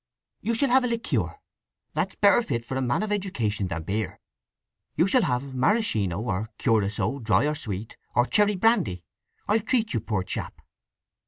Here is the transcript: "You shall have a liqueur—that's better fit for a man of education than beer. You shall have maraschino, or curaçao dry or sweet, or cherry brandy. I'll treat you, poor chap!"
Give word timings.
"You 0.41 0.55
shall 0.55 0.69
have 0.69 0.83
a 0.83 0.87
liqueur—that's 0.87 2.15
better 2.15 2.41
fit 2.41 2.65
for 2.65 2.75
a 2.75 2.81
man 2.81 3.03
of 3.03 3.11
education 3.11 3.67
than 3.67 3.83
beer. 3.83 4.19
You 4.95 5.05
shall 5.05 5.21
have 5.21 5.53
maraschino, 5.53 6.19
or 6.21 6.49
curaçao 6.57 7.21
dry 7.23 7.45
or 7.45 7.53
sweet, 7.53 7.97
or 8.15 8.25
cherry 8.25 8.55
brandy. 8.55 9.03
I'll 9.47 9.59
treat 9.59 9.93
you, 9.93 9.99
poor 9.99 10.23
chap!" 10.23 10.59